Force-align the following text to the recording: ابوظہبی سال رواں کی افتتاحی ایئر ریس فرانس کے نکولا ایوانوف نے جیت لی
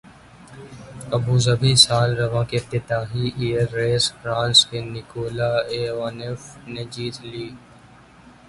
ابوظہبی 1.15 1.73
سال 1.85 2.09
رواں 2.21 2.43
کی 2.49 2.55
افتتاحی 2.57 3.25
ایئر 3.39 3.67
ریس 3.77 4.05
فرانس 4.13 4.59
کے 4.69 4.79
نکولا 4.93 5.51
ایوانوف 5.73 6.41
نے 6.73 6.83
جیت 6.93 7.15
لی 7.31 7.47